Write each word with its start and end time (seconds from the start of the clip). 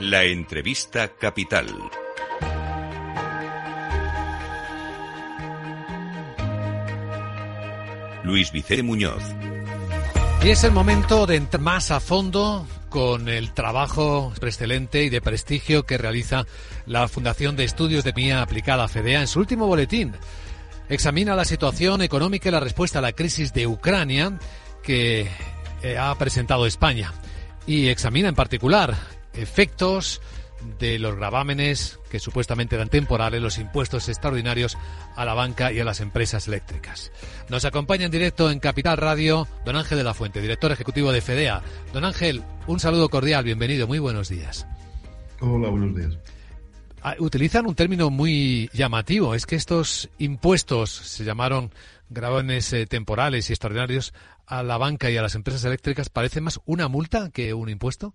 La 0.00 0.22
entrevista 0.22 1.08
capital. 1.08 1.66
Luis 8.22 8.52
Vicente 8.52 8.84
Muñoz. 8.84 9.24
Y 10.44 10.50
es 10.50 10.62
el 10.62 10.70
momento 10.70 11.26
de 11.26 11.34
entrar 11.34 11.60
más 11.60 11.90
a 11.90 11.98
fondo 11.98 12.64
con 12.88 13.28
el 13.28 13.52
trabajo 13.52 14.32
excelente 14.40 15.02
y 15.02 15.08
de 15.08 15.20
prestigio 15.20 15.84
que 15.84 15.98
realiza 15.98 16.46
la 16.86 17.08
Fundación 17.08 17.56
de 17.56 17.64
Estudios 17.64 18.04
de 18.04 18.12
Mía 18.12 18.40
Aplicada 18.40 18.86
FEDEA 18.86 19.22
en 19.22 19.26
su 19.26 19.40
último 19.40 19.66
boletín. 19.66 20.12
Examina 20.88 21.34
la 21.34 21.44
situación 21.44 22.02
económica 22.02 22.48
y 22.48 22.52
la 22.52 22.60
respuesta 22.60 23.00
a 23.00 23.02
la 23.02 23.14
crisis 23.14 23.52
de 23.52 23.66
Ucrania 23.66 24.38
que 24.80 25.28
eh, 25.82 25.98
ha 25.98 26.16
presentado 26.16 26.66
España. 26.66 27.12
Y 27.66 27.88
examina 27.88 28.28
en 28.28 28.36
particular 28.36 29.17
efectos 29.34 30.20
de 30.78 30.98
los 30.98 31.16
gravámenes 31.16 31.98
que 32.10 32.18
supuestamente 32.18 32.76
dan 32.76 32.88
temporales 32.88 33.40
los 33.40 33.58
impuestos 33.58 34.08
extraordinarios 34.08 34.76
a 35.14 35.24
la 35.24 35.34
banca 35.34 35.72
y 35.72 35.80
a 35.80 35.84
las 35.84 36.00
empresas 36.00 36.48
eléctricas. 36.48 37.12
Nos 37.48 37.64
acompaña 37.64 38.06
en 38.06 38.10
directo 38.10 38.50
en 38.50 38.60
Capital 38.60 38.96
Radio 38.96 39.46
don 39.64 39.76
Ángel 39.76 39.98
de 39.98 40.04
la 40.04 40.14
Fuente, 40.14 40.40
director 40.40 40.72
ejecutivo 40.72 41.12
de 41.12 41.20
FEDEA. 41.20 41.62
Don 41.92 42.04
Ángel, 42.04 42.42
un 42.66 42.80
saludo 42.80 43.08
cordial, 43.08 43.44
bienvenido, 43.44 43.86
muy 43.86 43.98
buenos 43.98 44.28
días. 44.28 44.66
Hola, 45.40 45.68
buenos 45.68 45.94
días. 45.94 46.18
Ah, 47.02 47.14
utilizan 47.20 47.66
un 47.66 47.76
término 47.76 48.10
muy 48.10 48.68
llamativo, 48.72 49.34
es 49.34 49.46
que 49.46 49.54
estos 49.54 50.10
impuestos 50.18 50.90
se 50.90 51.24
llamaron 51.24 51.70
gravámenes 52.10 52.72
eh, 52.72 52.86
temporales 52.86 53.48
y 53.48 53.52
extraordinarios 53.52 54.12
a 54.46 54.64
la 54.64 54.78
banca 54.78 55.10
y 55.10 55.16
a 55.16 55.22
las 55.22 55.36
empresas 55.36 55.64
eléctricas, 55.64 56.08
¿parece 56.08 56.40
más 56.40 56.58
una 56.64 56.88
multa 56.88 57.30
que 57.30 57.54
un 57.54 57.68
impuesto? 57.68 58.14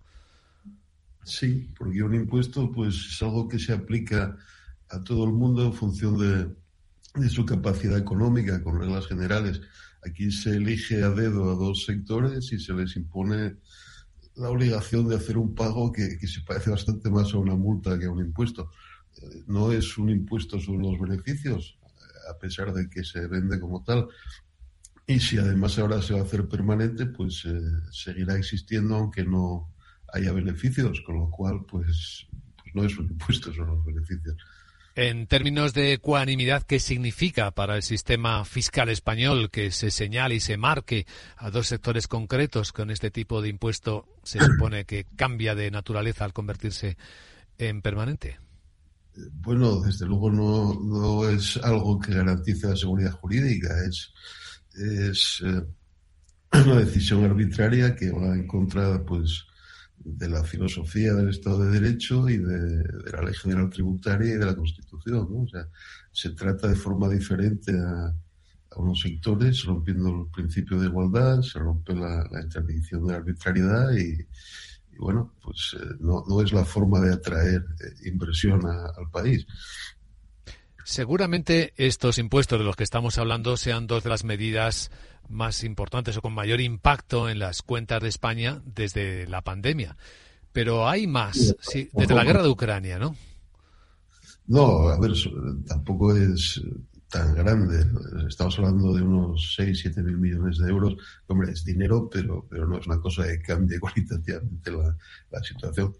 Sí, 1.24 1.70
porque 1.78 2.02
un 2.02 2.14
impuesto 2.14 2.70
pues 2.70 2.94
es 2.94 3.22
algo 3.22 3.48
que 3.48 3.58
se 3.58 3.72
aplica 3.72 4.36
a 4.90 5.02
todo 5.02 5.24
el 5.24 5.32
mundo 5.32 5.64
en 5.64 5.72
función 5.72 6.18
de, 6.18 7.28
su 7.28 7.46
capacidad 7.46 7.96
económica, 7.96 8.62
con 8.62 8.78
reglas 8.78 9.06
generales. 9.06 9.60
Aquí 10.06 10.30
se 10.30 10.56
elige 10.56 11.02
a 11.02 11.10
dedo 11.10 11.50
a 11.50 11.54
dos 11.54 11.84
sectores 11.84 12.52
y 12.52 12.58
se 12.58 12.74
les 12.74 12.96
impone 12.96 13.56
la 14.36 14.50
obligación 14.50 15.08
de 15.08 15.16
hacer 15.16 15.38
un 15.38 15.54
pago 15.54 15.92
que, 15.92 16.18
se 16.26 16.40
parece 16.42 16.70
bastante 16.70 17.08
más 17.08 17.32
a 17.32 17.38
una 17.38 17.54
multa 17.54 17.98
que 17.98 18.06
a 18.06 18.10
un 18.10 18.20
impuesto. 18.20 18.70
Eh, 19.16 19.44
no 19.46 19.72
es 19.72 19.96
un 19.96 20.10
impuesto 20.10 20.60
sobre 20.60 20.82
los 20.82 20.98
beneficios, 20.98 21.78
a 22.30 22.36
pesar 22.38 22.74
de 22.74 22.90
que 22.90 23.04
se 23.04 23.26
vende 23.28 23.58
como 23.60 23.82
tal. 23.82 24.08
Y 25.06 25.20
si 25.20 25.38
además 25.38 25.78
ahora 25.78 26.02
se 26.02 26.14
va 26.14 26.20
a 26.20 26.24
hacer 26.24 26.48
permanente, 26.48 27.06
pues 27.06 27.44
eh, 27.46 27.60
seguirá 27.90 28.36
existiendo, 28.36 28.96
aunque 28.96 29.24
no, 29.24 29.73
haya 30.14 30.32
beneficios, 30.32 31.00
con 31.02 31.16
lo 31.16 31.30
cual, 31.30 31.64
pues, 31.68 32.26
pues 32.56 32.74
no 32.74 32.84
es 32.84 32.96
un 32.98 33.10
impuesto, 33.10 33.52
son 33.52 33.66
los 33.66 33.84
beneficios. 33.84 34.36
En 34.96 35.26
términos 35.26 35.74
de 35.74 35.94
ecuanimidad, 35.94 36.62
¿qué 36.62 36.78
significa 36.78 37.50
para 37.50 37.74
el 37.74 37.82
sistema 37.82 38.44
fiscal 38.44 38.88
español 38.88 39.50
que 39.50 39.72
se 39.72 39.90
señale 39.90 40.36
y 40.36 40.40
se 40.40 40.56
marque 40.56 41.04
a 41.36 41.50
dos 41.50 41.66
sectores 41.66 42.06
concretos 42.06 42.70
con 42.70 42.92
este 42.92 43.10
tipo 43.10 43.42
de 43.42 43.48
impuesto 43.48 44.06
se 44.22 44.38
supone 44.44 44.84
que 44.84 45.04
cambia 45.16 45.56
de 45.56 45.72
naturaleza 45.72 46.24
al 46.24 46.32
convertirse 46.32 46.96
en 47.58 47.82
permanente? 47.82 48.38
Bueno, 49.32 49.80
desde 49.80 50.06
luego 50.06 50.30
no, 50.30 50.80
no 50.80 51.28
es 51.28 51.56
algo 51.56 51.98
que 51.98 52.14
garantice 52.14 52.68
la 52.68 52.76
seguridad 52.76 53.12
jurídica, 53.12 53.74
es, 53.88 54.12
es 54.74 55.42
eh, 55.44 55.62
una 56.66 56.76
decisión 56.76 57.24
arbitraria 57.24 57.96
que 57.96 58.12
va 58.12 58.34
en 58.34 58.46
contra, 58.46 59.04
pues, 59.04 59.44
de 59.96 60.28
la 60.28 60.44
filosofía 60.44 61.14
del 61.14 61.30
Estado 61.30 61.64
de 61.64 61.80
Derecho 61.80 62.28
y 62.28 62.36
de, 62.36 62.84
la 63.10 63.22
Ley 63.22 63.34
General 63.34 63.70
Tributaria 63.70 64.34
y 64.34 64.38
de 64.38 64.46
la 64.46 64.56
Constitución. 64.56 65.28
¿no? 65.30 65.42
O 65.42 65.48
sea, 65.48 65.66
se 66.12 66.30
trata 66.30 66.68
de 66.68 66.76
forma 66.76 67.08
diferente 67.08 67.72
a, 67.72 68.14
unos 68.76 69.02
sectores, 69.02 69.62
rompiendo 69.64 70.08
el 70.08 70.30
principio 70.32 70.80
de 70.80 70.88
igualdad, 70.88 71.42
se 71.42 71.60
rompe 71.60 71.94
la, 71.94 72.28
interdicción 72.42 73.06
de 73.06 73.12
la 73.12 73.18
arbitrariedad 73.18 73.92
y, 73.96 74.26
bueno, 74.98 75.32
pues 75.40 75.76
eh, 75.80 75.94
no, 76.00 76.24
es 76.42 76.52
la 76.52 76.64
forma 76.64 76.98
de 76.98 77.12
atraer 77.12 77.64
eh, 77.80 78.08
inversión 78.08 78.66
al 78.66 79.08
país. 79.12 79.46
Seguramente 80.84 81.72
estos 81.76 82.18
impuestos 82.18 82.58
de 82.58 82.64
los 82.64 82.74
que 82.74 82.82
estamos 82.82 83.16
hablando 83.16 83.56
sean 83.56 83.86
dos 83.86 84.02
de 84.02 84.10
las 84.10 84.24
medidas 84.24 84.90
más 85.28 85.64
importantes 85.64 86.16
o 86.16 86.22
con 86.22 86.32
mayor 86.32 86.60
impacto 86.60 87.28
en 87.28 87.38
las 87.38 87.62
cuentas 87.62 88.02
de 88.02 88.08
España 88.08 88.62
desde 88.64 89.26
la 89.26 89.42
pandemia. 89.42 89.96
Pero 90.52 90.88
hay 90.88 91.06
más, 91.06 91.56
sí, 91.60 91.88
desde 91.92 92.14
la 92.14 92.24
guerra 92.24 92.42
de 92.42 92.48
Ucrania, 92.48 92.98
¿no? 92.98 93.16
No, 94.46 94.88
a 94.88 95.00
ver, 95.00 95.12
tampoco 95.66 96.14
es 96.14 96.62
tan 97.08 97.34
grande. 97.34 97.84
Estamos 98.28 98.58
hablando 98.58 98.92
de 98.92 99.02
unos 99.02 99.54
6, 99.56 99.78
7 99.82 100.02
mil 100.02 100.18
millones 100.18 100.58
de 100.58 100.68
euros. 100.68 100.96
Hombre, 101.26 101.52
es 101.52 101.64
dinero, 101.64 102.08
pero, 102.10 102.46
pero 102.50 102.66
no 102.66 102.78
es 102.78 102.86
una 102.86 103.00
cosa 103.00 103.24
que 103.24 103.40
cambie 103.40 103.78
cualitativamente 103.80 104.70
la, 104.70 104.96
la 105.30 105.42
situación. 105.42 105.94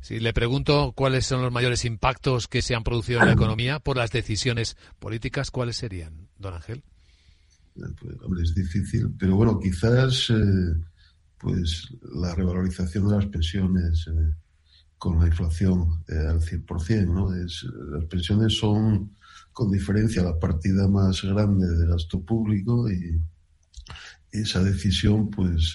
Si 0.00 0.20
le 0.20 0.32
pregunto 0.32 0.92
cuáles 0.94 1.26
son 1.26 1.42
los 1.42 1.52
mayores 1.52 1.84
impactos 1.84 2.48
que 2.48 2.62
se 2.62 2.74
han 2.74 2.84
producido 2.84 3.20
en 3.20 3.26
la 3.26 3.32
economía 3.34 3.78
por 3.78 3.96
las 3.96 4.10
decisiones 4.10 4.76
políticas, 4.98 5.50
¿cuáles 5.50 5.76
serían, 5.76 6.28
don 6.38 6.54
Ángel? 6.54 6.82
Pues, 8.00 8.42
es 8.42 8.54
difícil, 8.54 9.14
pero 9.18 9.36
bueno, 9.36 9.58
quizás 9.58 10.30
eh, 10.30 10.74
pues 11.38 11.88
la 12.14 12.34
revalorización 12.34 13.08
de 13.08 13.16
las 13.16 13.26
pensiones 13.26 14.06
eh, 14.08 14.34
con 14.96 15.20
la 15.20 15.26
inflación 15.26 16.02
eh, 16.08 16.26
al 16.28 16.40
100%, 16.40 17.06
¿no? 17.06 17.34
Es, 17.34 17.64
las 17.92 18.04
pensiones 18.06 18.58
son, 18.58 19.16
con 19.52 19.70
diferencia, 19.70 20.22
la 20.22 20.38
partida 20.38 20.88
más 20.88 21.22
grande 21.22 21.68
del 21.68 21.88
gasto 21.88 22.20
público 22.20 22.90
y 22.90 23.20
esa 24.30 24.62
decisión, 24.62 25.30
pues, 25.30 25.74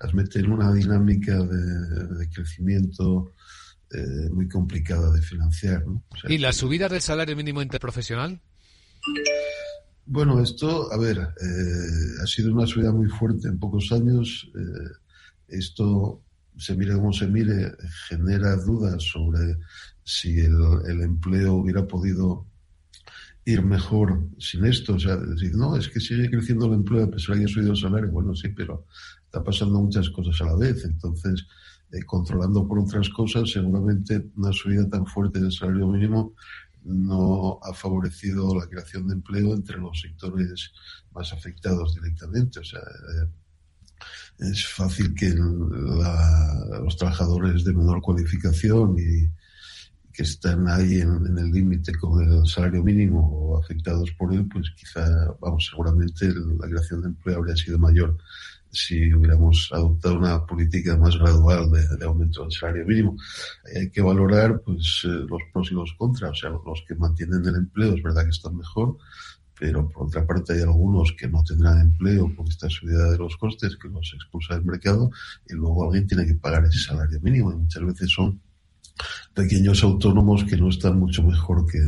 las 0.00 0.14
mete 0.14 0.40
en 0.40 0.50
una 0.50 0.72
dinámica 0.72 1.38
de, 1.38 2.28
crecimiento 2.30 3.32
muy 4.32 4.48
complicada 4.48 5.12
de 5.12 5.22
financiar. 5.22 5.84
¿Y 6.28 6.38
la 6.38 6.52
subida 6.52 6.88
del 6.88 7.00
salario 7.00 7.36
mínimo 7.36 7.62
interprofesional? 7.62 8.40
Bueno, 10.08 10.40
esto, 10.40 10.92
a 10.92 10.98
ver, 10.98 11.18
eh, 11.18 12.22
ha 12.22 12.26
sido 12.26 12.54
una 12.54 12.66
subida 12.66 12.92
muy 12.92 13.08
fuerte 13.08 13.48
en 13.48 13.58
pocos 13.58 13.90
años. 13.90 14.48
Eh, 14.54 15.56
esto, 15.58 16.22
se 16.56 16.76
mire 16.76 16.94
como 16.94 17.12
se 17.12 17.26
mire, 17.26 17.72
genera 18.08 18.56
dudas 18.56 19.02
sobre 19.02 19.58
si 20.04 20.38
el, 20.38 21.02
empleo 21.02 21.54
hubiera 21.54 21.86
podido 21.86 22.46
ir 23.44 23.62
mejor 23.62 24.28
sin 24.38 24.64
esto. 24.64 24.94
O 24.94 24.98
sea, 24.98 25.16
decir, 25.16 25.56
no, 25.56 25.76
es 25.76 25.88
que 25.88 25.98
sigue 25.98 26.30
creciendo 26.30 26.66
el 26.66 26.74
empleo 26.74 27.04
a 27.04 27.10
pesar 27.10 27.34
de 27.34 27.40
que 27.40 27.50
ha 27.50 27.54
subido 27.54 27.72
el 27.72 27.78
salario. 27.78 28.10
Bueno, 28.10 28.34
sí, 28.36 28.48
pero 28.50 28.86
está 29.24 29.42
pasando 29.42 29.80
muchas 29.80 30.08
cosas 30.10 30.40
a 30.40 30.44
la 30.44 30.56
vez. 30.56 30.84
Entonces, 30.84 31.44
eh, 31.90 32.04
controlando 32.04 32.66
por 32.66 32.78
otras 32.78 33.08
cosas, 33.08 33.50
seguramente 33.50 34.30
una 34.36 34.52
subida 34.52 34.88
tan 34.88 35.04
fuerte 35.04 35.40
del 35.40 35.52
salario 35.52 35.88
mínimo 35.88 36.34
no 36.86 37.58
ha 37.62 37.74
favorecido 37.74 38.54
la 38.58 38.66
creación 38.66 39.08
de 39.08 39.14
empleo 39.14 39.54
entre 39.54 39.78
los 39.78 40.00
sectores 40.00 40.72
más 41.12 41.32
afectados 41.32 41.94
directamente. 41.94 42.60
O 42.60 42.64
sea, 42.64 42.80
eh, 42.80 43.28
es 44.38 44.66
fácil 44.66 45.14
que 45.14 45.30
los 45.34 46.96
trabajadores 46.96 47.64
de 47.64 47.72
menor 47.72 48.00
cualificación 48.02 48.96
y 48.98 49.30
que 50.12 50.22
están 50.22 50.66
ahí 50.68 51.00
en, 51.00 51.36
el 51.38 51.50
límite 51.50 51.94
con 51.94 52.22
el 52.22 52.46
salario 52.46 52.82
mínimo 52.82 53.20
o 53.20 53.58
afectados 53.58 54.10
por 54.12 54.32
él, 54.32 54.48
pues 54.50 54.70
quizá, 54.76 55.04
vamos, 55.40 55.68
seguramente 55.70 56.28
la 56.28 56.68
creación 56.68 57.02
de 57.02 57.08
empleo 57.08 57.38
habría 57.38 57.56
sido 57.56 57.78
mayor 57.78 58.16
si 58.76 59.12
hubiéramos 59.12 59.70
adoptado 59.72 60.18
una 60.18 60.44
política 60.44 60.96
más 60.96 61.16
gradual 61.16 61.70
de, 61.70 62.04
aumento 62.04 62.42
del 62.42 62.52
salario 62.52 62.86
mínimo. 62.86 63.16
Hay 63.74 63.90
que 63.90 64.02
valorar 64.02 64.60
pues 64.62 65.02
eh, 65.04 65.08
los 65.08 65.40
pros 65.52 65.70
y 65.70 65.74
los 65.74 65.92
contras, 65.98 66.30
o 66.30 66.34
sea, 66.34 66.50
los 66.50 66.84
que 66.86 66.94
mantienen 66.94 67.44
el 67.46 67.56
empleo 67.56 67.94
es 67.94 68.02
verdad 68.02 68.24
que 68.24 68.30
están 68.30 68.56
mejor, 68.56 68.98
pero 69.58 69.88
por 69.88 70.08
otra 70.08 70.26
parte 70.26 70.52
hay 70.52 70.60
algunos 70.60 71.14
que 71.18 71.26
no 71.28 71.42
tendrán 71.42 71.80
empleo 71.80 72.32
por 72.36 72.46
esta 72.48 72.68
subida 72.68 73.10
de 73.10 73.18
los 73.18 73.36
costes 73.38 73.76
que 73.80 73.88
los 73.88 74.12
expulsa 74.14 74.54
del 74.54 74.64
mercado 74.64 75.10
y 75.48 75.54
luego 75.54 75.84
alguien 75.84 76.06
tiene 76.06 76.26
que 76.26 76.34
pagar 76.34 76.64
ese 76.64 76.78
salario 76.78 77.20
mínimo 77.22 77.52
y 77.52 77.56
muchas 77.56 77.84
veces 77.84 78.10
son 78.10 78.40
pequeños 79.34 79.82
autónomos 79.82 80.44
que 80.44 80.56
no 80.56 80.68
están 80.68 80.98
mucho 80.98 81.22
mejor 81.22 81.66
que, 81.66 81.80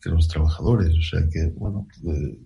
que 0.00 0.10
los 0.10 0.28
trabajadores. 0.28 0.96
O 0.96 1.02
sea 1.02 1.28
que, 1.28 1.46
bueno, 1.56 1.86
eh, 2.06 2.38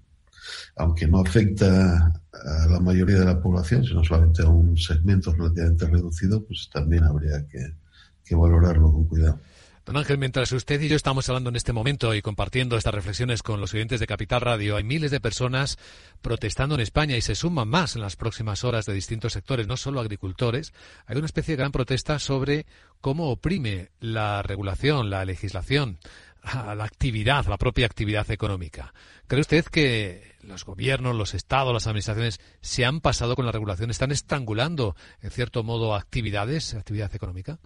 aunque 0.77 1.07
no 1.07 1.21
afecta 1.21 2.13
a 2.33 2.67
la 2.69 2.81
mayoría 2.81 3.19
de 3.19 3.25
la 3.25 3.41
población, 3.41 3.85
sino 3.85 4.03
solamente 4.05 4.43
a 4.43 4.49
un 4.49 4.77
segmento 4.77 5.33
relativamente 5.33 5.87
reducido, 5.87 6.45
pues 6.45 6.69
también 6.73 7.05
habría 7.05 7.47
que, 7.47 8.35
valorarlo 8.35 8.91
con 8.91 9.05
cuidado. 9.07 9.39
Don 9.85 9.99
Ángel, 9.99 10.17
mientras 10.17 10.51
usted 10.53 10.81
y 10.81 10.89
yo 10.89 10.97
estamos 10.97 11.29
hablando 11.29 11.51
en 11.51 11.57
este 11.57 11.75
momento 11.75 12.15
y 12.15 12.23
compartiendo 12.23 12.79
estas 12.79 12.95
reflexiones 12.95 13.43
con 13.43 13.61
los 13.61 13.75
oyentes 13.75 14.01
de 14.01 14.07
Capital 14.07 14.41
Radio, 14.41 14.77
hay 14.77 14.83
miles 14.83 15.11
de 15.11 15.21
personas 15.21 15.79
protestando 16.23 16.75
en 16.75 16.81
España 16.81 17.19
y 17.19 17.21
se 17.21 17.35
suman 17.35 17.69
más 17.69 17.95
en 17.95 18.01
las 18.01 18.17
próximas 18.17 18.65
horas 18.65 18.87
de 18.87 18.95
distintos 18.95 19.35
sectores, 19.35 19.67
no 19.67 19.77
solo 19.77 20.01
agricultores. 20.01 20.73
Hay 21.05 21.19
una 21.19 21.27
especie 21.27 21.53
de 21.53 21.59
gran 21.59 21.71
protesta 21.71 22.19
sobre 22.19 22.65
cómo 23.03 23.29
oprime 23.29 23.91
la 24.01 24.41
regulación, 24.41 25.11
la 25.11 25.27
legislación 25.27 25.99
a 26.45 26.75
la 26.75 26.85
actividad, 26.85 27.47
la 27.47 27.57
propia 27.57 27.87
actividad 27.87 28.31
económica. 28.31 28.93
¿Cree 29.27 29.41
usted 29.41 29.65
que 29.65 30.35
los 30.43 30.65
gobiernos, 30.65 31.17
los 31.17 31.35
estados, 31.35 31.73
las 31.73 31.87
administraciones 31.87 32.41
se 32.61 32.85
han 32.85 33.01
pasado 33.01 33.35
con 33.35 33.47
la 33.47 33.53
regulación, 33.53 33.91
están 33.91 34.13
estrangulando, 34.13 34.95
en 35.23 35.31
cierto 35.31 35.63
modo, 35.63 35.95
actividades, 35.95 36.75
actividad 36.75 37.15
económica? 37.15 37.59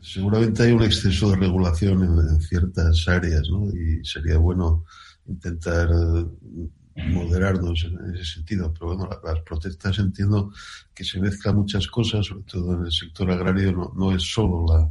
Seguramente 0.00 0.64
hay 0.64 0.72
un 0.72 0.82
exceso 0.82 1.30
de 1.30 1.36
regulación 1.36 2.02
en, 2.02 2.40
ciertas 2.40 3.08
áreas, 3.08 3.48
¿no? 3.50 3.66
Y 3.68 4.04
sería 4.04 4.38
bueno 4.38 4.84
intentar 5.26 5.88
moderarnos 6.94 7.84
en 7.84 8.14
ese 8.14 8.24
sentido. 8.34 8.72
Pero 8.72 8.96
bueno, 8.96 9.08
las 9.24 9.40
protestas 9.40 9.98
entiendo 9.98 10.52
que 10.94 11.04
se 11.04 11.20
mezclan 11.20 11.56
muchas 11.56 11.86
cosas, 11.88 12.26
sobre 12.26 12.44
todo 12.44 12.74
en 12.74 12.86
el 12.86 12.92
sector 12.92 13.30
agrario, 13.30 13.92
no 13.96 14.12
es 14.12 14.22
solo 14.22 14.66
la, 14.68 14.90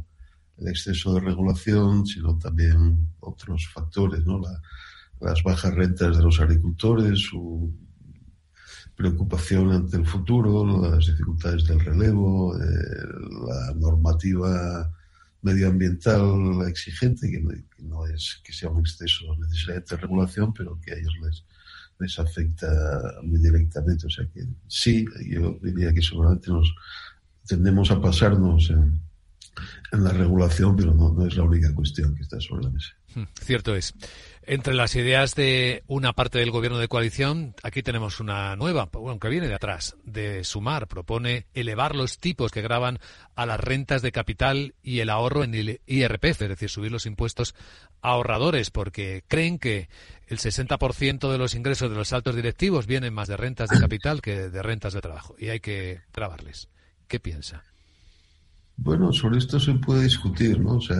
el 0.58 0.68
exceso 0.68 1.14
de 1.14 1.20
regulación, 1.20 2.06
sino 2.06 2.38
también 2.38 3.10
otros 3.20 3.68
factores, 3.68 4.24
¿no? 4.24 4.40
las 5.20 5.42
bajas 5.42 5.74
rentas 5.74 6.16
de 6.16 6.22
los 6.22 6.40
agricultores, 6.40 7.18
su 7.20 7.72
preocupación 8.94 9.72
ante 9.72 9.96
el 9.98 10.06
futuro, 10.06 10.90
las 10.90 11.06
dificultades 11.06 11.64
del 11.66 11.80
relevo, 11.80 12.56
eh, 12.56 12.64
la 13.46 13.74
normativa 13.74 14.90
medioambiental 15.42 16.66
exigente, 16.66 17.30
que 17.30 17.42
no, 17.82 18.06
es 18.06 18.40
que 18.42 18.52
sea 18.52 18.70
un 18.70 18.80
exceso 18.80 19.36
necesariamente 19.38 19.94
de 19.94 20.00
regulación, 20.00 20.52
pero 20.54 20.80
que 20.80 20.92
a 20.92 20.96
ellos 20.96 21.14
les, 21.22 21.44
les 22.00 22.18
afecta 22.18 22.66
muy 23.22 23.38
directamente. 23.38 24.06
O 24.06 24.10
sea 24.10 24.26
que 24.32 24.46
sí, 24.66 25.04
yo 25.28 25.58
diría 25.62 25.92
que 25.92 26.02
seguramente 26.02 26.50
nos 26.50 26.74
tendemos 27.46 27.90
a 27.90 28.00
pasarnos 28.00 28.70
en, 28.70 29.00
en 29.92 30.04
la 30.04 30.10
regulación, 30.10 30.76
pero 30.76 30.92
no, 30.92 31.26
es 31.26 31.36
la 31.36 31.44
única 31.44 31.72
cuestión 31.74 32.14
que 32.14 32.22
está 32.22 32.40
sobre 32.40 32.64
la 32.64 32.70
mesa. 32.70 32.94
Hmm, 33.14 33.24
cierto 33.40 33.74
es. 33.74 33.94
Entre 34.48 34.74
las 34.74 34.94
ideas 34.94 35.34
de 35.34 35.82
una 35.88 36.12
parte 36.12 36.38
del 36.38 36.52
gobierno 36.52 36.78
de 36.78 36.86
coalición, 36.86 37.56
aquí 37.64 37.82
tenemos 37.82 38.20
una 38.20 38.54
nueva, 38.54 38.88
bueno, 38.92 39.18
que 39.18 39.28
viene 39.28 39.48
de 39.48 39.54
atrás, 39.54 39.96
de 40.04 40.44
Sumar. 40.44 40.86
Propone 40.86 41.46
elevar 41.52 41.96
los 41.96 42.18
tipos 42.18 42.52
que 42.52 42.62
graban 42.62 43.00
a 43.34 43.44
las 43.44 43.58
rentas 43.58 44.02
de 44.02 44.12
capital 44.12 44.74
y 44.82 45.00
el 45.00 45.10
ahorro 45.10 45.42
en 45.42 45.54
el 45.54 45.80
IRPF, 45.86 46.42
es 46.42 46.48
decir, 46.48 46.68
subir 46.68 46.92
los 46.92 47.06
impuestos 47.06 47.56
a 48.02 48.10
ahorradores, 48.10 48.70
porque 48.70 49.24
creen 49.26 49.58
que 49.58 49.88
el 50.28 50.38
60% 50.38 51.32
de 51.32 51.38
los 51.38 51.56
ingresos 51.56 51.90
de 51.90 51.96
los 51.96 52.12
altos 52.12 52.36
directivos 52.36 52.86
vienen 52.86 53.14
más 53.14 53.26
de 53.26 53.36
rentas 53.36 53.68
de 53.68 53.80
capital 53.80 54.20
que 54.22 54.48
de 54.48 54.62
rentas 54.62 54.92
de 54.92 55.00
trabajo, 55.00 55.34
y 55.38 55.48
hay 55.48 55.58
que 55.58 56.02
trabarles. 56.12 56.68
¿Qué 57.08 57.18
piensa? 57.18 57.64
Bueno, 58.76 59.12
sobre 59.12 59.38
esto 59.38 59.58
se 59.58 59.74
puede 59.74 60.04
discutir, 60.04 60.60
¿no? 60.60 60.76
O 60.76 60.80
sea, 60.80 60.96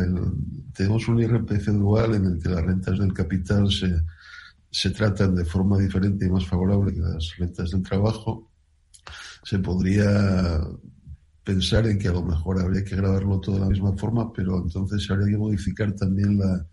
tenemos 0.75 1.09
un 1.09 1.21
IRPF 1.21 1.67
dual 1.69 2.15
en 2.15 2.25
el 2.25 2.43
que 2.43 2.49
las 2.49 2.65
rentas 2.65 2.99
del 2.99 3.13
capital 3.13 3.71
se, 3.71 4.01
se 4.71 4.91
tratan 4.91 5.35
de 5.35 5.45
forma 5.45 5.79
diferente 5.79 6.27
y 6.27 6.31
más 6.31 6.47
favorable 6.47 6.95
que 6.95 7.01
las 7.01 7.37
rentas 7.39 7.71
del 7.71 7.83
trabajo. 7.83 8.51
Se 9.45 9.59
podría 9.59 10.61
pensar 11.45 11.87
en 11.87 11.99
que 11.99 12.09
a 12.09 12.13
lo 12.13 12.23
mejor 12.23 12.61
habría 12.61 12.83
que 12.83 12.97
grabarlo 12.97 13.41
todo 13.41 13.57
de 13.57 13.61
la 13.61 13.69
misma 13.69 13.97
forma, 13.97 14.33
pero 14.33 14.59
entonces 14.59 15.09
habría 15.11 15.29
que 15.29 15.39
modificar 15.39 15.93
también 15.93 16.39
la, 16.39 16.67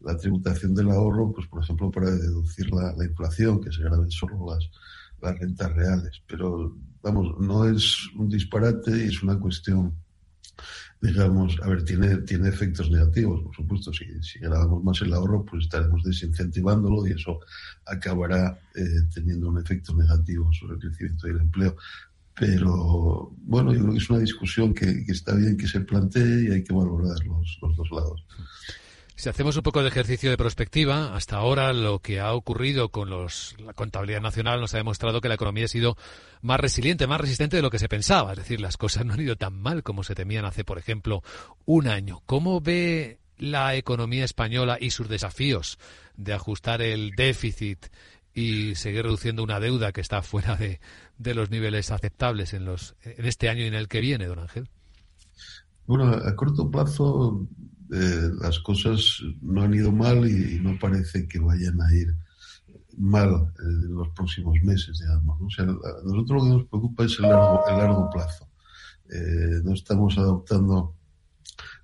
la 0.00 0.16
tributación 0.16 0.74
del 0.74 0.90
ahorro, 0.90 1.32
pues 1.32 1.46
por 1.48 1.62
ejemplo 1.62 1.90
para 1.90 2.10
deducir 2.10 2.70
la, 2.72 2.94
la 2.96 3.04
inflación, 3.04 3.60
que 3.60 3.72
se 3.72 3.82
graben 3.82 4.10
solo 4.10 4.46
las, 4.48 4.70
las 5.20 5.38
rentas 5.38 5.72
reales. 5.74 6.22
Pero 6.26 6.76
vamos, 7.02 7.38
no 7.40 7.66
es 7.66 8.08
un 8.16 8.28
disparate 8.28 8.90
y 9.04 9.08
es 9.08 9.22
una 9.22 9.38
cuestión 9.38 9.92
digamos, 11.00 11.56
a 11.62 11.68
ver, 11.68 11.84
tiene, 11.84 12.16
tiene 12.18 12.48
efectos 12.48 12.90
negativos, 12.90 13.42
por 13.42 13.54
supuesto. 13.54 13.92
Si, 13.92 14.04
si 14.22 14.38
grabamos 14.38 14.82
más 14.82 15.00
el 15.02 15.12
ahorro, 15.12 15.44
pues 15.44 15.64
estaremos 15.64 16.02
desincentivándolo 16.02 17.06
y 17.06 17.12
eso 17.12 17.40
acabará 17.84 18.58
eh, 18.74 19.02
teniendo 19.14 19.48
un 19.48 19.58
efecto 19.58 19.94
negativo 19.94 20.50
sobre 20.52 20.74
el 20.74 20.80
crecimiento 20.80 21.26
del 21.26 21.40
empleo. 21.40 21.76
Pero 22.34 23.32
bueno, 23.44 23.72
yo 23.72 23.80
creo 23.80 23.92
que 23.92 23.98
es 23.98 24.10
una 24.10 24.18
discusión 24.18 24.74
que, 24.74 25.04
que 25.04 25.12
está 25.12 25.34
bien 25.34 25.56
que 25.56 25.66
se 25.66 25.80
plantee 25.80 26.44
y 26.44 26.52
hay 26.52 26.64
que 26.64 26.72
valorar 26.72 27.16
los, 27.26 27.58
los 27.62 27.76
dos 27.76 27.90
lados. 27.90 28.24
Si 29.18 29.30
hacemos 29.30 29.56
un 29.56 29.62
poco 29.62 29.80
de 29.80 29.88
ejercicio 29.88 30.28
de 30.28 30.36
prospectiva, 30.36 31.16
hasta 31.16 31.36
ahora 31.36 31.72
lo 31.72 32.00
que 32.00 32.20
ha 32.20 32.34
ocurrido 32.34 32.90
con 32.90 33.08
los, 33.08 33.56
la 33.58 33.72
contabilidad 33.72 34.20
nacional 34.20 34.60
nos 34.60 34.74
ha 34.74 34.76
demostrado 34.76 35.22
que 35.22 35.28
la 35.28 35.36
economía 35.36 35.64
ha 35.64 35.68
sido 35.68 35.96
más 36.42 36.60
resiliente, 36.60 37.06
más 37.06 37.22
resistente 37.22 37.56
de 37.56 37.62
lo 37.62 37.70
que 37.70 37.78
se 37.78 37.88
pensaba. 37.88 38.32
Es 38.32 38.38
decir, 38.38 38.60
las 38.60 38.76
cosas 38.76 39.06
no 39.06 39.14
han 39.14 39.20
ido 39.22 39.36
tan 39.36 39.58
mal 39.58 39.82
como 39.82 40.04
se 40.04 40.14
temían 40.14 40.44
hace, 40.44 40.64
por 40.64 40.76
ejemplo, 40.76 41.22
un 41.64 41.88
año. 41.88 42.20
¿Cómo 42.26 42.60
ve 42.60 43.18
la 43.38 43.74
economía 43.74 44.22
española 44.22 44.76
y 44.78 44.90
sus 44.90 45.08
desafíos 45.08 45.78
de 46.18 46.34
ajustar 46.34 46.82
el 46.82 47.12
déficit 47.16 47.86
y 48.34 48.74
seguir 48.74 49.04
reduciendo 49.04 49.42
una 49.42 49.60
deuda 49.60 49.92
que 49.92 50.02
está 50.02 50.20
fuera 50.20 50.56
de, 50.56 50.78
de 51.16 51.34
los 51.34 51.50
niveles 51.50 51.90
aceptables 51.90 52.52
en, 52.52 52.66
los, 52.66 52.96
en 53.02 53.24
este 53.24 53.48
año 53.48 53.64
y 53.64 53.68
en 53.68 53.74
el 53.74 53.88
que 53.88 54.02
viene, 54.02 54.26
don 54.26 54.40
Ángel? 54.40 54.68
Bueno, 55.86 56.04
a 56.04 56.36
corto 56.36 56.70
plazo 56.70 57.48
eh, 57.92 58.30
las 58.40 58.58
cosas 58.60 59.20
no 59.40 59.62
han 59.62 59.74
ido 59.74 59.92
mal 59.92 60.28
y, 60.28 60.58
no 60.60 60.78
parece 60.78 61.28
que 61.28 61.38
vayan 61.38 61.80
a 61.80 61.94
ir 61.94 62.14
mal 62.96 63.30
eh, 63.30 63.62
en 63.62 63.94
los 63.94 64.08
próximos 64.10 64.56
meses, 64.62 64.98
digamos. 64.98 65.40
O 65.40 65.50
sea, 65.50 65.64
a 65.64 66.04
nosotros 66.04 66.28
lo 66.28 66.42
que 66.42 66.50
nos 66.50 66.68
preocupa 66.68 67.04
es 67.04 67.18
el 67.18 67.28
largo, 67.28 67.64
el 67.68 67.76
largo 67.76 68.10
plazo. 68.10 68.48
Eh, 69.10 69.60
no 69.62 69.72
estamos 69.74 70.18
adoptando 70.18 70.94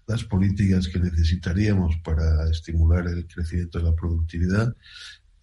las 0.07 0.25
políticas 0.25 0.89
que 0.89 0.99
necesitaríamos 0.99 1.97
para 1.99 2.51
estimular 2.51 3.07
el 3.07 3.27
crecimiento 3.29 3.79
de 3.79 3.85
la 3.85 3.95
productividad 3.95 4.75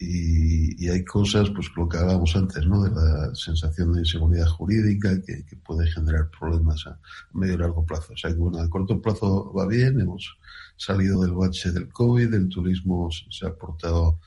y, 0.01 0.87
hay 0.87 1.03
cosas, 1.03 1.49
pues 1.49 1.67
lo 1.75 1.89
que 1.89 1.97
hablábamos 1.97 2.33
antes, 2.35 2.65
¿no? 2.65 2.81
De 2.81 2.89
la 2.89 3.35
sensación 3.35 3.91
de 3.91 3.99
inseguridad 3.99 4.47
jurídica 4.47 5.21
que, 5.21 5.43
puede 5.63 5.91
generar 5.91 6.29
problemas 6.31 6.87
a 6.87 6.97
medio 7.33 7.55
y 7.55 7.57
largo 7.57 7.85
plazo. 7.85 8.13
O 8.13 8.17
sea, 8.17 8.31
que 8.31 8.37
bueno, 8.37 8.59
a 8.59 8.69
corto 8.69 9.01
plazo 9.01 9.53
va 9.53 9.67
bien, 9.67 9.99
hemos 9.99 10.37
salido 10.77 11.21
del 11.21 11.33
bache 11.33 11.71
del 11.71 11.89
COVID, 11.89 12.33
el 12.33 12.47
turismo 12.47 13.09
se 13.11 13.45
ha 13.45 13.53
portado 13.53 14.19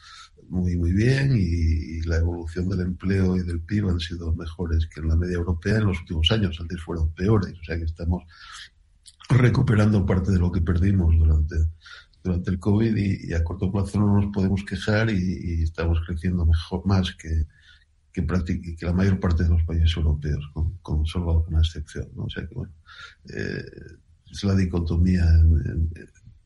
muy, 0.51 0.77
muy 0.77 0.93
bien 0.93 1.35
y, 1.35 2.03
la 2.03 2.19
evolución 2.19 2.69
del 2.69 2.81
empleo 2.81 3.37
y 3.37 3.43
del 3.43 3.61
PIB 3.61 3.89
han 3.89 4.01
sido 4.01 4.35
mejores 4.35 4.87
que 4.89 5.01
en 5.01 5.09
la 5.09 5.17
media 5.17 5.37
europea 5.37 5.79
en 5.79 5.87
los 5.87 6.01
últimos 6.01 6.31
años. 6.31 6.59
Antes 6.61 6.83
fueron 6.83 7.15
peores. 7.15 7.59
O 7.59 7.65
sea, 7.65 7.79
que 7.79 7.85
estamos 7.85 8.25
recuperando 9.31 10.05
parte 10.05 10.33
de 10.33 10.39
lo 10.39 10.53
que 10.53 10.61
perdimos 10.61 11.17
durante 11.17 11.57
durante 12.23 12.51
el 12.51 12.59
COVID 12.59 12.97
y, 12.97 13.33
a 13.33 13.43
corto 13.43 13.71
plazo 13.71 14.01
no 14.01 14.21
nos 14.21 14.33
podemos 14.33 14.63
quejar 14.65 15.11
y, 15.11 15.63
estamos 15.63 15.99
creciendo 16.07 16.47
mejor, 16.47 16.87
más 16.87 17.15
que, 17.15 17.47
que, 18.13 18.25
que, 18.25 18.87
la 18.87 18.93
mayor 18.93 19.19
parte 19.19 19.45
de 19.45 19.51
los 19.51 19.63
países 19.65 19.97
europeos, 19.97 20.45
con, 20.83 21.07
solo 21.07 21.33
alguna 21.33 21.61
excepción. 21.61 22.09
¿no? 22.15 22.25
O 22.25 22.31
sea 22.31 22.47
que, 22.47 22.55
bueno, 22.55 22.73
eh, 23.29 23.65
es 24.31 24.45
la 24.45 24.55
dicotomía 24.55 25.25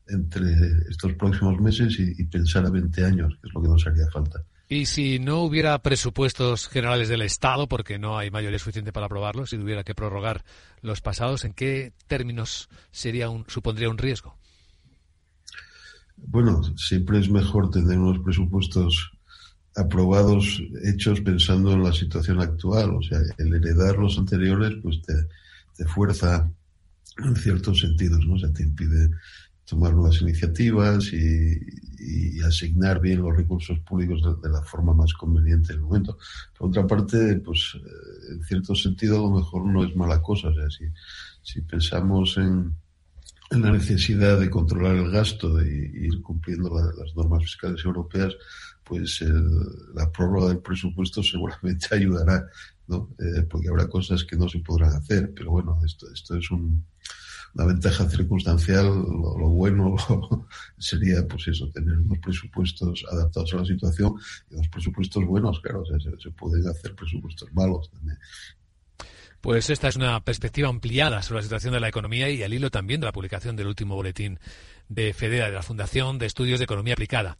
entre 0.09 0.51
estos 0.89 1.13
próximos 1.13 1.59
meses 1.59 1.97
y, 1.99 2.23
pensar 2.25 2.65
a 2.65 2.69
20 2.69 3.03
años, 3.03 3.33
que 3.41 3.47
es 3.47 3.53
lo 3.53 3.61
que 3.61 3.67
nos 3.67 3.85
haría 3.87 4.07
falta. 4.11 4.43
Y 4.69 4.85
si 4.85 5.19
no 5.19 5.43
hubiera 5.43 5.81
presupuestos 5.81 6.67
generales 6.67 7.07
del 7.07 7.21
Estado, 7.21 7.67
porque 7.67 7.97
no 7.97 8.17
hay 8.17 8.29
mayoría 8.31 8.59
suficiente 8.59 8.91
para 8.91 9.05
aprobarlos, 9.05 9.51
si 9.51 9.57
hubiera 9.57 9.83
que 9.83 9.95
prorrogar 9.95 10.43
los 10.81 10.99
pasados, 10.99 11.45
¿en 11.45 11.53
qué 11.53 11.93
términos 12.07 12.67
sería 12.91 13.29
un, 13.29 13.45
supondría 13.47 13.89
un 13.89 13.97
riesgo? 13.97 14.37
Bueno, 16.17 16.61
siempre 16.77 17.19
es 17.19 17.29
mejor 17.29 17.69
tener 17.69 17.97
unos 17.97 18.19
presupuestos 18.19 19.11
aprobados, 19.75 20.61
hechos 20.83 21.21
pensando 21.21 21.71
en 21.73 21.83
la 21.83 21.93
situación 21.93 22.41
actual. 22.41 22.95
O 22.95 23.01
sea, 23.01 23.19
el 23.37 23.53
heredar 23.53 23.97
los 23.97 24.17
anteriores, 24.17 24.73
pues 24.81 25.01
te, 25.01 25.85
fuerza 25.85 26.51
en 27.23 27.35
ciertos 27.35 27.79
sentidos, 27.79 28.25
¿no? 28.25 28.33
O 28.33 28.39
sea, 28.39 28.51
te 28.51 28.63
impide 28.63 29.11
tomar 29.63 29.93
nuevas 29.93 30.21
iniciativas 30.21 31.11
y, 31.13 31.59
y 31.99 32.41
asignar 32.41 32.99
bien 32.99 33.21
los 33.21 33.35
recursos 33.35 33.79
públicos 33.79 34.21
de, 34.41 34.49
la 34.49 34.61
forma 34.63 34.93
más 34.93 35.13
conveniente 35.13 35.73
en 35.73 35.79
el 35.79 35.85
momento. 35.85 36.17
Por 36.57 36.69
otra 36.69 36.87
parte, 36.87 37.35
pues 37.35 37.75
eh, 37.75 38.33
en 38.33 38.43
cierto 38.43 38.73
sentido 38.73 39.17
a 39.17 39.29
lo 39.29 39.37
mejor 39.37 39.65
no 39.65 39.83
es 39.83 39.95
mala 39.95 40.21
cosa. 40.21 40.47
O 40.47 40.53
sea, 40.53 40.69
si, 40.69 40.85
si 41.41 41.61
pensamos 41.61 42.37
en, 42.37 42.73
la 43.51 43.71
necesidad 43.71 44.39
de 44.39 44.49
controlar 44.49 44.95
el 44.95 45.11
gasto, 45.11 45.53
de 45.55 45.67
ir 45.67 46.21
cumpliendo 46.21 46.69
las 46.69 47.15
normas 47.15 47.43
fiscales 47.43 47.83
europeas, 47.85 48.35
pues 48.83 49.23
la 49.93 50.11
prórroga 50.11 50.49
del 50.49 50.59
presupuesto 50.59 51.21
seguramente 51.23 51.87
ayudará, 51.91 52.45
¿no? 52.87 53.09
Eh, 53.19 53.43
porque 53.49 53.69
habrá 53.69 53.87
cosas 53.87 54.23
que 54.23 54.37
no 54.37 54.47
se 54.47 54.59
podrán 54.59 54.93
hacer, 54.93 55.33
pero 55.35 55.51
bueno, 55.51 55.79
esto, 55.85 56.07
esto 56.11 56.35
es 56.35 56.49
un, 56.51 56.85
una 57.57 57.65
ventaja 57.65 58.09
circunstancial, 58.09 58.85
lo, 58.85 59.49
bueno 59.49 59.95
sería, 60.77 61.27
pues 61.27 61.47
eso, 61.47 61.69
tener 61.69 61.97
unos 61.97 62.19
presupuestos 62.19 63.03
adaptados 63.11 63.53
a 63.53 63.57
la 63.57 63.65
situación 63.65 64.13
y 64.49 64.55
unos 64.55 64.67
presupuestos 64.69 65.25
buenos, 65.25 65.59
claro, 65.61 65.83
se, 65.85 66.31
pueden 66.31 66.67
hacer 66.67 66.95
presupuestos 66.95 67.51
malos 67.53 67.89
también. 67.91 68.17
Pues 69.41 69.69
esta 69.69 69.87
es 69.87 69.95
una 69.95 70.19
perspectiva 70.21 70.69
ampliada 70.69 71.21
sobre 71.21 71.39
la 71.39 71.43
situación 71.43 71.73
de 71.73 71.79
la 71.79 71.87
economía 71.87 72.29
y 72.29 72.43
al 72.43 72.53
hilo 72.53 72.69
también 72.69 72.99
de 72.99 73.05
la 73.05 73.11
publicación 73.11 73.55
del 73.55 73.67
último 73.67 73.95
boletín 73.95 74.39
de 74.89 75.13
FEDEA, 75.13 75.47
de 75.47 75.53
la 75.53 75.63
Fundación 75.63 76.17
de 76.17 76.25
Estudios 76.25 76.59
de 76.59 76.65
Economía 76.65 76.93
Aplicada. 76.93 77.37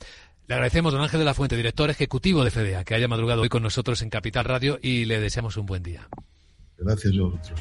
Le 0.48 0.56
agradecemos, 0.56 0.94
don 0.94 1.02
Ángel 1.02 1.20
de 1.20 1.26
la 1.26 1.34
Fuente, 1.34 1.58
director 1.58 1.90
ejecutivo 1.90 2.44
de 2.44 2.52
FEDEA, 2.52 2.86
que 2.86 2.96
haya 2.96 3.08
madrugado 3.08 3.42
hoy 3.42 3.50
con 3.50 3.64
nosotros 3.64 4.02
en 4.02 4.10
Capital 4.10 4.46
Radio 4.46 4.80
y 4.82 5.06
le 5.06 5.20
deseamos 5.20 5.58
un 5.58 5.66
buen 5.66 5.84
día. 5.84 6.08
Gracias 6.78 7.14
a 7.14 7.22
vosotros. 7.22 7.60